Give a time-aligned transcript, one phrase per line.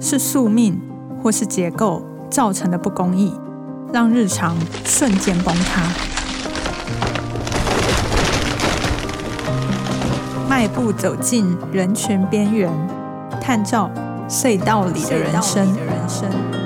[0.00, 0.80] 是宿命
[1.22, 3.34] 或是结构造成的不公义，
[3.92, 5.82] 让日常瞬间崩塌。
[10.48, 12.70] 迈步走进人群边缘，
[13.40, 13.90] 探照
[14.28, 16.59] 隧道里的人生。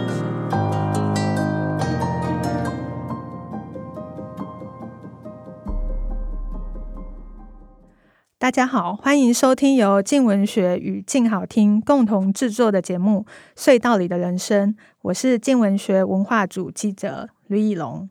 [8.45, 13.25] 大家好，欢迎收听由静文学与静好听共同制作的节目
[13.59, 14.75] 《隧道里的人生》。
[15.01, 18.11] 我是静文学文化组记者吕以龙。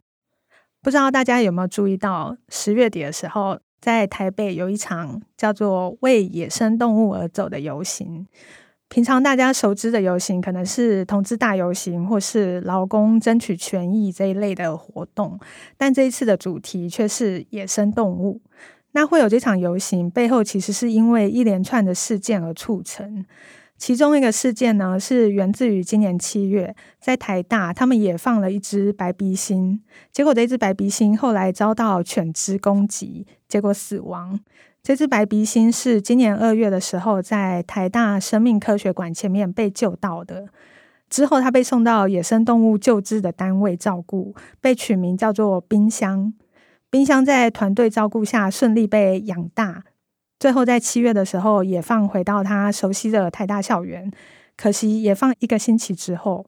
[0.81, 8.25] 不知道大家有没有注意到，十月底的时候，在台北有一场叫做“为野生动物而走”的游行。
[8.89, 15.39] 平常大家熟知的游行，可能是同志大游行，或是劳工争取权益这一类的活动，
[15.77, 18.41] 但这一次的主题却是野生动物。
[18.93, 23.25] 那会有这场游行背后，其实是因为一连串的事件而促成。
[23.75, 34.39] 其中一个事件呢，是源自于今年七月，在台大，他们也放了一只白鼻心，结果这只白鼻心后来遭到犬只攻击，结果死亡。
[34.81, 40.47] 这只白鼻心是今年二月的时候，在台大生命科学馆前面被救到的，
[41.09, 46.33] 之后他被送到野生动物救治的单位照顾，被取名叫做冰箱。
[46.93, 49.83] 冰箱在团队照顾下顺利被养大，
[50.39, 54.11] 最后在七月的时候也放回到他熟悉的台大校园。
[54.55, 56.45] 可惜也放一个星期之后，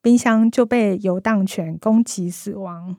[0.00, 2.94] 冰箱就被游荡犬攻击死亡。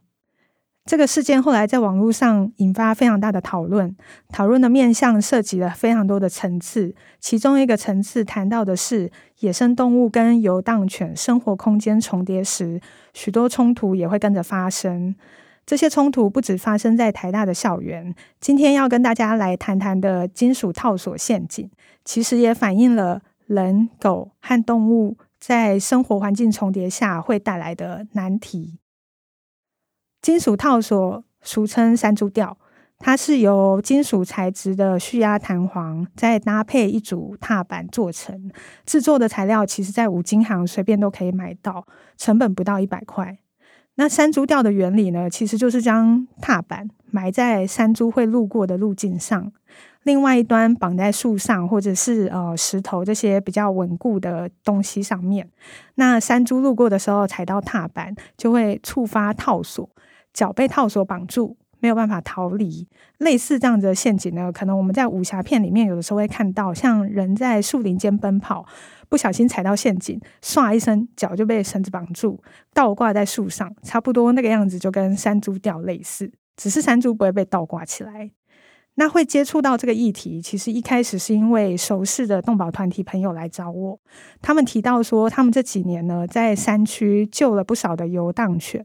[0.84, 3.96] 这个事件后来在网络上引发非常大的讨论，
[4.28, 6.94] 讨论的面向涉及了非常多的层次。
[7.22, 12.82] 其中一个层次谈到的是野生动物跟游荡犬生活空间重叠时，
[13.14, 15.16] 许多冲突也会跟着发生。
[15.66, 21.70] 这些冲突不止发生在台大的校园，今天要跟大家来谈谈的金属套索陷阱，
[22.04, 28.78] 其实也反映了人、狗和动物在生活环境重叠下会带来的难题。
[30.22, 32.58] 金属套索俗称山猪吊，
[33.00, 38.52] 它是由金属材质的蓄压弹簧，再搭配一组踏板做成。
[38.86, 41.86] 制作的材料其实在五金行随便都可以买到，
[42.18, 43.38] 成本不到一百块。
[43.96, 49.52] 那山猪吊的原理呢，其实就是将踏板埋在山猪会路过的路径上，
[50.04, 55.48] 另外一端绑在树上或者是呃石头这些比较稳固的东西上面。
[55.96, 59.90] 那山猪路过的时候踩到踏板，就会触发套索，
[60.34, 61.58] 脚被套索绑住。
[61.80, 62.88] 没有办法逃离，
[63.18, 68.66] 类似这样子的陷阱呢，可能我们在武侠片里面有的时候会看到，像人在树林间奔跑，
[69.14, 72.42] 不小心踩到陷阱，唰一声脚就被绳子绑住，
[72.74, 78.32] 倒挂在树上，差不多那个样子就跟山猪吊类似，只是山猪不会被倒挂起来。
[78.96, 84.00] 那会接触到这个议题，其实一开始是因为熟识的动保团体朋友来找我，
[84.42, 88.84] 他们提到说，他们这几年呢在山区救了不少的游荡犬。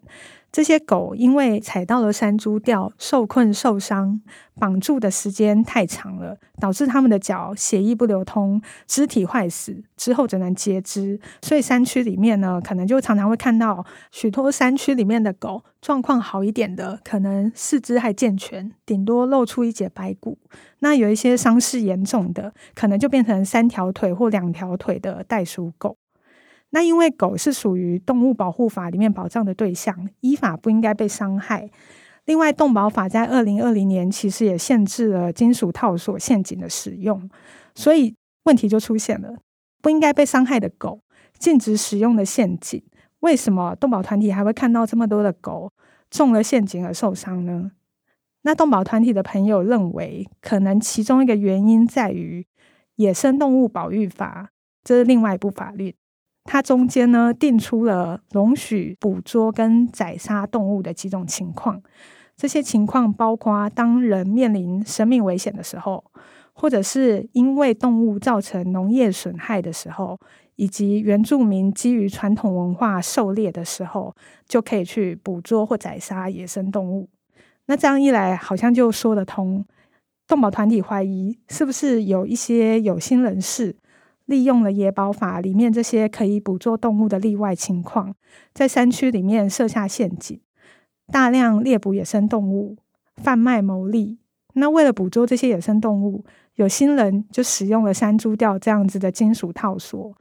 [0.59, 4.21] 这些狗因为踩到了山猪吊，受困受伤，
[4.57, 11.21] 绑住的时间太长了，导致他们的脚血液不流通，肢体坏死，之后只能截肢。
[11.43, 20.39] 所以山区里面呢，可能就常常会看到许多山区里面的狗状况好一点的，可能四肢还健全，顶多露出一截白骨。
[20.81, 25.97] 那有一些伤势严重的，可能就变成三条腿或两条腿的袋鼠狗。
[26.71, 31.71] 那因为狗是属于动物保护法里面保障的对象，依法不应该被伤害。
[32.27, 37.31] 另外，动保法在二零二零年其实也限制了金属套索陷阱的使用，
[37.75, 38.15] 所以
[38.45, 39.35] 问题就出现了：
[39.81, 41.01] 不应该被伤害的狗，
[41.39, 42.83] 禁止使用的陷阱，
[43.21, 45.73] 为什么动保团体还会看到这么多的狗
[46.11, 47.71] 中了陷阱而受伤呢？
[48.43, 52.43] 那动保团体的朋友认为，可能其中一个原因在于
[52.97, 54.51] 《野生动物保育法》，
[54.85, 55.95] 这是另外一部法律。
[56.51, 61.83] 它中间呢，定出了容许捕捉跟宰杀动物的几种情况。
[62.39, 66.03] 这些情况包括当人面临生命危险的时候，
[66.55, 70.19] 或者是因为动物造成农业损害的时候，
[70.57, 74.17] 以及原住民基于传统文化狩猎的时候，
[74.49, 77.11] 就可以去捕捉或宰杀野生动物。
[77.67, 79.63] 那这样一来，好像就说得通。
[80.27, 83.77] 动保团体怀疑，是不是有一些有心人士，
[84.29, 88.15] 利用了野保法里面这些可以捕捉动物的例外情况，
[88.53, 90.39] 在山区里面设下陷阱，
[91.11, 92.77] 大量猎捕野生动物，
[93.17, 94.19] 贩卖牟利。
[94.53, 96.27] 那为了捕捉这些野生动物，
[96.57, 100.15] 有心人就使用了山猪吊这样子的金属套索。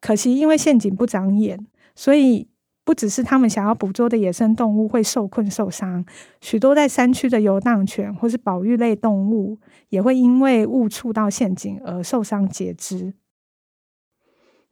[0.00, 1.66] 可惜因为陷阱不长眼，
[1.96, 2.46] 所以
[2.84, 6.04] 不只是他们想要捕捉的野生动物会受困受伤，
[6.40, 9.58] 许多在山区的游荡犬或是保育类动物
[9.88, 13.14] 也会因为误触到陷阱而受伤截肢。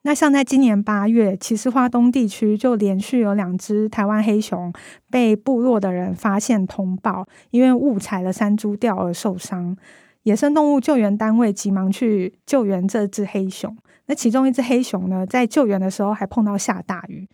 [0.09, 4.73] 那像在今年八月，其实花东地区就连续有两只台湾黑熊
[5.11, 9.77] 被部落的人发现通报，因为误踩了山猪吊而受伤。
[10.23, 13.77] 野生动物救援单位急忙去救援这只黑熊。
[14.07, 17.29] 那其中一只黑熊呢，在救援的时候还碰到下大雨。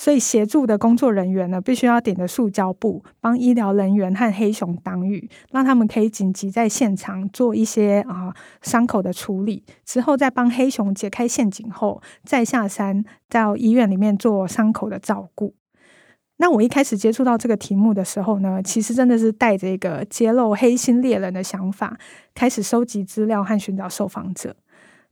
[0.00, 15.54] 所以协助的工作人员呢，必须要顶着塑胶布，帮医疗人员和黑熊挡雨，让他们可以紧急在现场做一些啊、伤口的处理，之后再帮黑熊解开陷阱后，再下山到医院里面做伤口的照顾。
[16.38, 21.98] 那我一开始接触到这个题目的时候呢，其实真的是带着一个揭露黑心猎人的想法，
[22.34, 24.56] 开始收集资料和寻找受访者。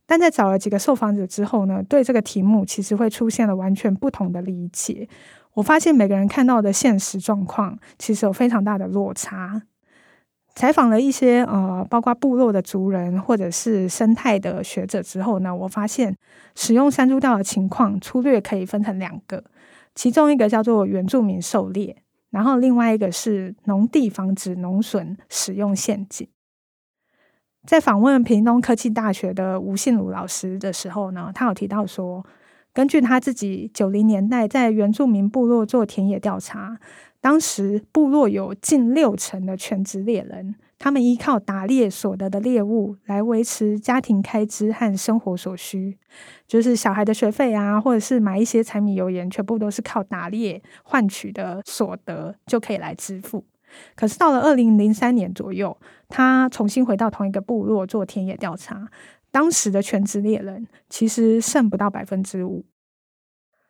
[0.09, 5.07] 但在找了几个受访者之后呢，对这个题目其实会出现了完全不同的理解。
[5.53, 9.61] 我发现每个人看到的现实状况其实有非常大的落差。
[10.55, 16.17] 采访了一些呃，包括部落的族人或者是生态的学者之后呢，我发现
[16.55, 19.43] 使用山猪吊的情况粗略可以分成两个，
[19.93, 21.95] 其中一个叫做原住民狩猎，
[22.31, 26.27] 然后另外一个是农地防止农损使用陷阱。
[27.69, 32.25] 在访问屏东科技大学的吴信鲁老师的时候呢，他有提到说，
[32.73, 36.79] 根据他自己九零年代在原住民部落做田野调查，
[37.21, 45.95] 当时部落有近六成的全职猎人，他们依靠打猎所得的猎物来维持家庭开支和生活所需，
[46.47, 53.45] 就是小孩的学费啊，或者是买一些柴米油盐，全部都是靠打猎换取的所得就可以来支付。
[53.95, 55.77] 可是到了二零零三年左右，
[56.07, 58.89] 他重新回到同一个部落做田野调查，
[59.31, 62.65] 当时的全职猎人其实剩不到百分之五。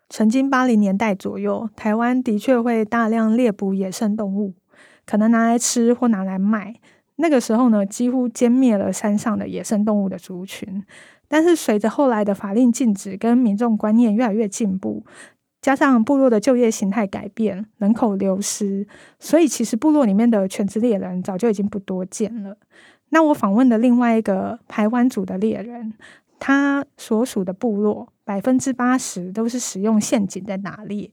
[0.09, 4.55] 曾经八零年代左右，台湾的确会大量猎捕野生动物，
[5.05, 6.79] 可能拿来吃或拿来卖。
[7.17, 10.83] 那个时候呢，几乎歼灭了山上的野生动物的族群。
[11.27, 15.05] 但是随着后来的法令禁止跟民众观念越来越进步。
[15.61, 18.87] 加上部落的就业形态改变，人口流失，
[19.19, 22.57] 所以其实部落里面的全职猎人早就已经不多见了。
[23.09, 25.93] 那我访问的另外一个排湾族的猎人，
[26.39, 31.11] 他所属的部落百分之八十都是使用陷阱在打猎，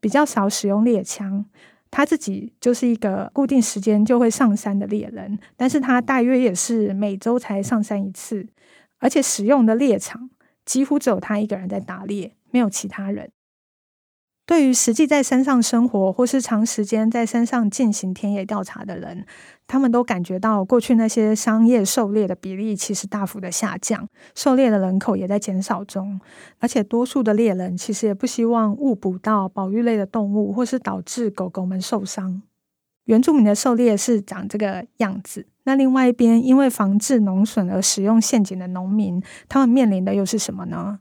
[0.00, 1.44] 比较少使用猎枪。
[1.90, 8.46] 他自己就是一个固定时间就会上山的猎人，但是他大约也是每周才上山一次，
[8.98, 10.28] 而且使用的猎场
[10.66, 13.30] 几乎只有他一个人在打猎，没有其他人。
[14.48, 19.26] 对于实际在山上生活或是长时间在山上进行田野调查的人，
[19.66, 26.18] 他们都感觉到过去那些商业狩猎的比例其实大幅的下降，狩猎的人口也在减少中，
[26.60, 32.40] 而且多数的猎人其实也不希望误捕到保育类的动物，或是导致狗狗们受伤。
[33.04, 41.00] 原住民的狩猎是长这个样子，那另外一边因为防治农损而使用陷阱的农民，他们面临的又是什么呢？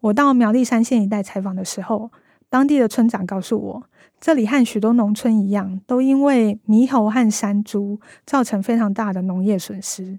[0.00, 2.10] 我到苗栗三线一带采访的时候。
[2.52, 3.82] 当地的村长告诉我，
[4.20, 10.18] 这里和许多农村一样，都因为猕猴和山猪造成非常大的农业损失。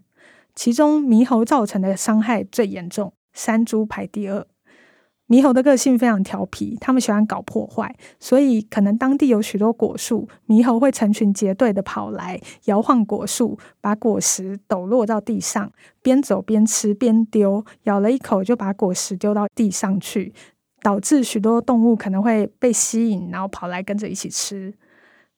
[0.55, 4.47] 其中，猕猴造成的伤害最严重，山猪排第二。
[5.27, 15.71] 猕猴的个性非常调皮，他们喜欢搞破坏，所以可能当地有许多果树，猕猴会成群结队的跑来摇晃果树，把果实抖落到地上，
[16.01, 20.33] 边走边吃边丢，咬了一口就把果实丢到地上去。
[20.83, 24.71] 导致许多动物可能会被吸引，然后跑来跟着一起吃。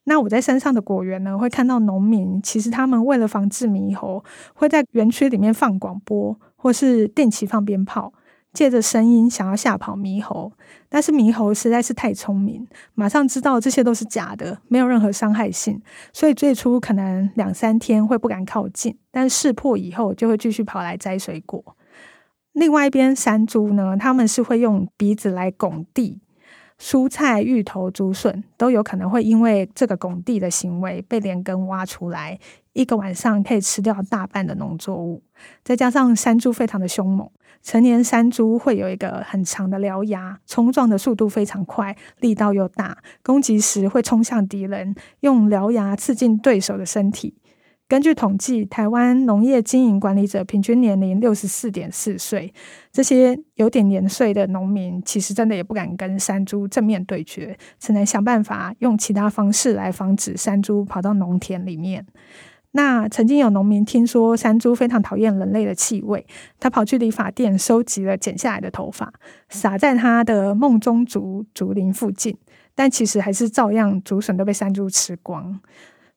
[0.06, 4.24] 那我在山上的果园呢，会看到农民，其实他们为了防治猕猴，
[4.54, 8.14] 会在园区里面放广播，或是定期放鞭炮，
[8.54, 10.52] 借着声音想要吓跑猕猴。
[10.90, 15.82] 但是猕猴实在是太聪明，马上知道这些都是假的，没有任何伤害性，
[16.14, 21.76] 所以最初可能两三天会不敢靠近，但识破以后就会继续跑来摘水果。
[22.56, 26.22] 另外一边山猪呢，他们是会用鼻子来拱地，
[26.80, 32.40] 蔬菜、芋头、竹笋都有可能会因为这个拱地的行为被连根挖出来，
[32.72, 35.22] 一个晚上可以吃掉大半的农作物。
[35.66, 37.30] 再加上山猪非常的凶猛，
[37.62, 47.36] 成年山猪会有一个很长的獠牙，冲撞的速度非常快，力道又大，攻击时会冲向敌人，用獠牙刺进对手的身体。
[47.88, 52.52] 根据统计，台湾农业经营管理者平均年龄六十四点四岁。
[52.92, 62.08] 这些有点年岁的农民，其实真的也不敢跟山猪正面对决，只能想办法用其他方式来防止山猪跑到农田里面。
[62.72, 66.26] 那曾经有农民听说山猪非常讨厌人类的气味，
[66.60, 69.14] 他跑去理发店收集了剪下来的头发，
[69.50, 72.36] 撒在他的梦中竹竹林附近，
[72.74, 75.62] 但其实还是照样竹笋都被山猪吃光。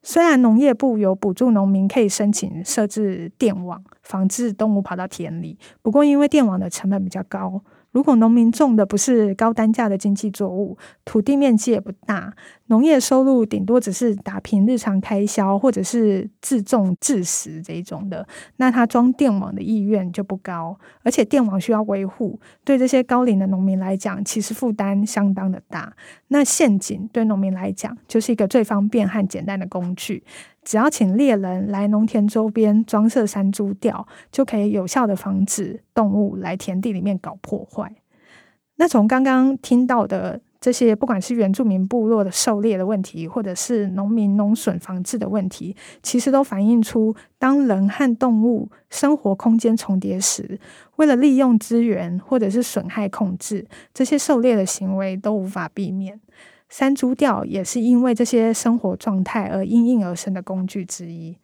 [0.01, 12.33] 虽然农业部有补助农民可以申请设置电网，防止动物跑到田里，不过因为电网的成本比较高，如果农民种的不是高单价的经济作物，土地面积也不大，
[12.69, 25.93] 农业收入顶多只是打平日常开销，或者是自种自食这一种的，那他装电网的意愿就不高，而且电网需要维护，对这些高龄的农民来讲，其实负担相当的大。
[26.27, 30.23] 那陷阱对农民来讲，就是一个最方便和简单的工具。
[30.63, 37.95] 只要请猎人来农田周边装设山猪吊，就可以有效的防止动物来田地里面搞破坏。
[38.75, 50.59] 那从刚刚听到的这些，不管是原住民部落的狩猎的问题，或者是农民农损防治的问题，其实都反映出，当人和动物生活空间重叠时，
[50.97, 56.19] 为了利用资源或者是损害控制，这些狩猎的行为都无法避免。
[56.67, 61.37] 山猪钓也是因为这些生活状态而应运而生的工具之一。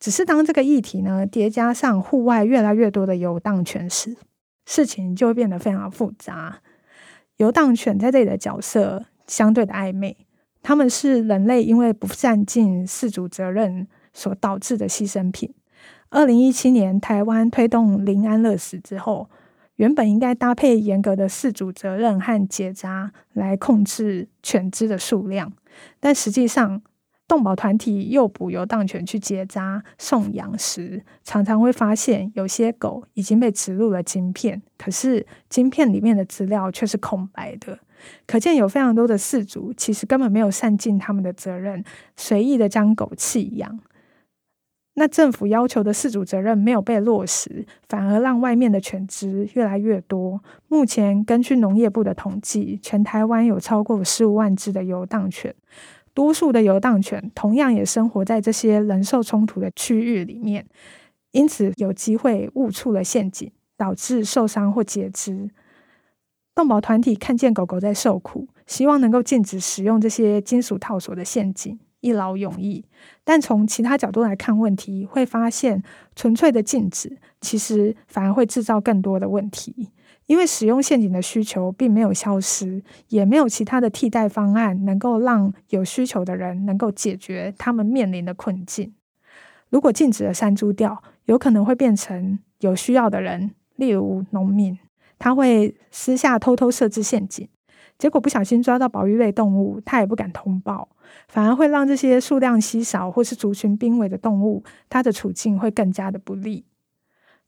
[0.00, 4.16] 只是当这个议题呢，叠加上户外越来越多的游荡犬时，
[4.64, 6.60] 事情就会变得非常复杂。
[7.36, 10.16] 游荡犬在这里的角色相对的暧昧，
[10.62, 15.52] 他们是人类因为不善尽饲主责任所导致的牺牲品。
[16.10, 19.28] 二零一七年台湾推动临安乐死之后。
[19.76, 25.52] 原本应该搭配严格的饲主责任和结扎来控制犬只的数量，
[26.00, 26.80] 但实际上，
[27.28, 37.80] 动保团体诱捕游荡犬去结扎送养时，常常会发现有些狗已经被植入了晶片，可是晶片里面的资料却是空白的，
[38.26, 41.82] 可见有非常多的饲主其实根本没有善尽他们的责任，
[42.16, 43.80] 随意的将狗弃养。
[44.98, 50.40] 那政府要求的饲主责任没有被落实，反而让外面的犬只越来越多。
[50.68, 55.54] 目前根据农业部的统计，全台湾有超过十五万只的游荡犬，
[56.16, 60.66] 多数的游荡犬同样也生活在这些人兽冲突的区域里面，
[61.32, 65.50] 因此有机会误触了陷阱，导致受伤或截肢。
[66.54, 71.78] 动保团体看见狗狗在受苦，希望能够禁止使用这些金属套索的陷阱。
[72.06, 72.84] 一劳永逸，
[73.24, 75.82] 但从其他角度来看问题，会发现
[76.14, 79.90] 纯粹的禁止其实反而会制造更多的问题，
[80.26, 88.94] 因为使用陷阱的需求并没有消失，也没有其他的替代方案能够让有需求的人能够解决他们面临的困境。
[89.68, 94.78] 如果禁止了山猪吊，有可能会变成有需要的人，例如农民，
[95.18, 97.48] 他会私下偷偷设置陷阱。
[97.98, 100.88] 结果不小心抓到保育类动物，他也不敢通报，
[101.28, 106.66] 反而会让这些数量稀少或是族群濒危的动物，它的处境会更加的不利。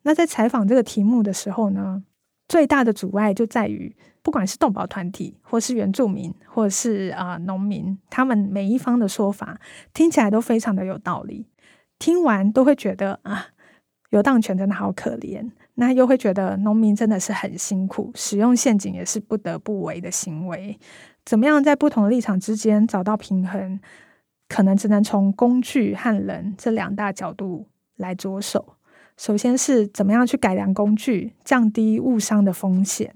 [0.03, 2.03] 那在采访这个题目的时候呢，
[2.49, 9.61] 最大的阻碍就在于，不管是动保团体，或是原住民，或是啊、农民，他们每一方的说法
[9.93, 11.47] 听起来都非常的有道理，
[11.99, 13.49] 听完都会觉得啊，
[14.11, 15.51] 游荡犬真的好可怜。
[15.81, 20.77] 那又会觉得农民真的是很辛苦，使用陷阱也是不得不为的行为。
[21.25, 23.79] 怎么样在不同的立场之间找到平衡，
[24.49, 28.75] 可能只能从工具和人这两大角度来着手。
[29.17, 33.15] 首先是怎么样去改良工具，降低误伤的风险。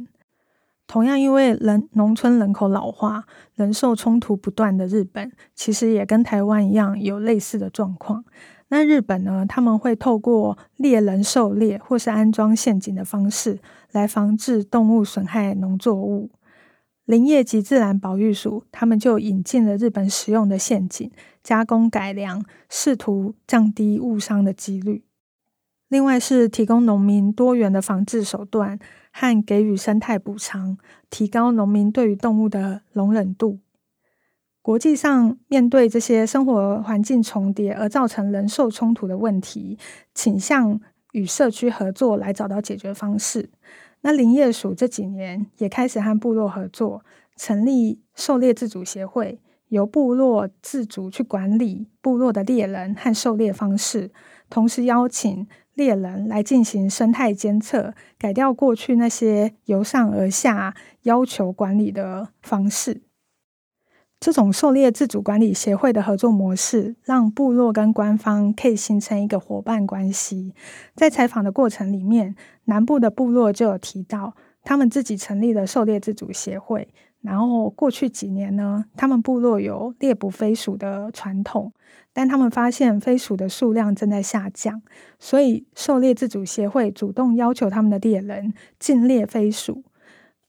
[0.87, 3.25] 同样，因为人农村人口老化、
[3.57, 8.25] 人兽冲突不断的日本，其实也跟台湾一样有类似的状况。
[8.73, 9.45] 那日本呢？
[9.47, 13.59] 他们会透过猎人狩猎或是安装陷阱的方式
[13.91, 16.31] 来防治动物损害农作物。
[17.05, 21.11] 林业及自然保育署他们就引进了日本使用的陷阱，
[21.43, 25.05] 加工改良，试图降低误伤的几率。
[25.88, 28.79] 另外是提供农民多元的防治手段
[29.12, 30.79] 和给予生态补偿，
[31.11, 33.59] 提高农民对于动物的容忍度。
[34.62, 39.76] 国际上，面对这些生活环境重叠而造成人兽冲突的问题，
[40.14, 43.50] 倾向与社区合作来找到解决方式。
[44.02, 47.04] 那林业署这几年也开始和部落合作，
[47.37, 54.12] 成立狩猎自主协会，由部落自主去管理部落的猎人和狩猎方式，
[54.49, 63.02] 同时邀请猎人来进行生态监测，改掉过去那些由上而下要求管理的方式。
[64.23, 70.55] 这种狩猎自主管理协会的合作模式，让部落跟官方可以形成一个伙伴关系。
[70.95, 72.37] 在采访的过程里面，
[72.67, 76.87] 南部的部落就有提到，他们自己成立了狩猎自主协会。
[77.21, 81.73] 然后过去几年呢，他们部落有猎捕飞鼠的传统，
[82.12, 84.81] 但他们发现飞鼠的数量正在下降，
[85.19, 89.83] 所以狩猎自主协会主动要求他们的猎人禁猎飞鼠。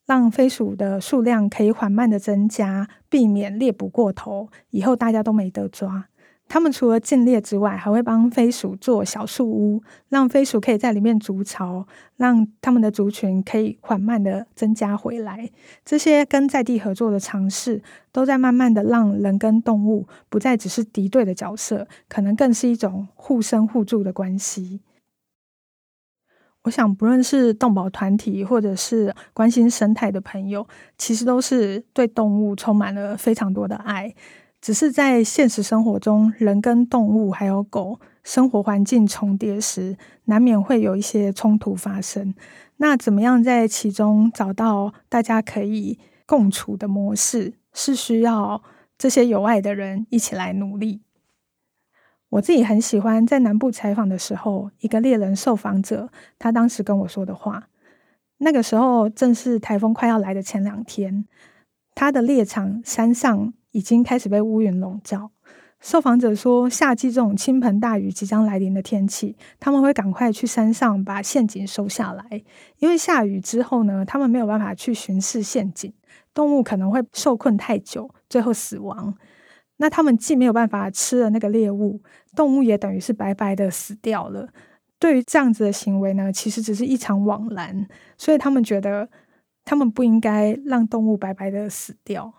[0.05, 6.07] 让飞鼠的数量可以缓慢的增加，避免猎捕过头，以后大家都没得抓。
[6.49, 15.49] 他们除了禁猎之外，还会帮飞鼠做小树屋，让飞鼠可以在里面筑巢，让他们的族群可以缓慢的增加回来。
[15.85, 17.81] 这些跟在地合作的尝试，
[18.11, 24.81] 都在慢慢的让人跟动物不再只是敌对的角色，可能更是一种互生互助的关系。
[26.63, 30.65] 我想，不论是动保团体，或者是关心生态的朋友，
[30.97, 34.13] 其实都是对动物充满了非常多的爱。
[34.61, 42.33] 只是在现实生活中，人跟动物还有狗生活环境重叠时，难免会有一些冲突发生。
[42.77, 48.63] 那怎么样在其中找到大家可以共处的模式，是需要
[48.97, 51.01] 这些有爱的人一起来努力。
[52.33, 56.09] 我自己很喜欢在南部采访的时候，一个猎人受访者
[56.39, 57.67] 他当时跟我说的话。
[58.39, 61.25] 那个时候正是台风快要来的前两天，
[61.93, 65.29] 他的猎场山上已经开始被乌云笼罩。
[65.79, 72.41] 受访者说，夏季这种倾盆大雨即将来临的天气，他们会赶快去山上把陷阱收下来，
[72.79, 75.93] 因为下雨之后呢，他们没有办法去巡视陷阱，
[76.33, 79.13] 动物可能会受困太久，最后死亡。
[79.77, 82.01] 那他们既没有办法吃了那个猎物，
[82.35, 84.49] 动物也等于是白白的死掉了。
[84.99, 87.87] 对于这样子的行为呢，其实只是一场枉然，
[88.17, 89.09] 所以他们觉得
[89.65, 92.33] 他们不应该让动物白白的死掉。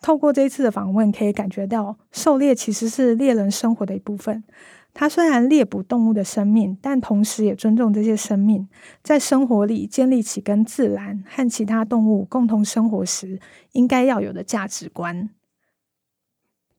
[0.00, 4.44] 透过这一次的访问，可以感觉到狩猎其实是猎人生活的一部分。
[4.92, 8.68] 他虽然猎捕动物的生命，但同时也尊重这些生命，
[9.02, 13.40] 在生活里建立起跟自然和其他动物共同生活时
[13.72, 15.30] 应该要有的价值观。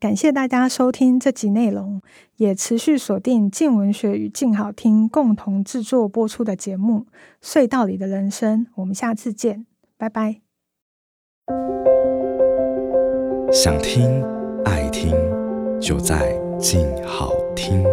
[0.05, 1.99] 感谢大家收听这集内容，
[2.37, 7.07] 也持续锁定静文学与静好听共同制作播出的节目
[7.43, 8.65] 《隧道里的人生》。
[8.75, 9.65] 我们下次见，
[9.97, 10.41] 拜拜。
[13.51, 14.23] 想听
[14.63, 15.11] 爱听，
[15.81, 17.83] 就在静好听。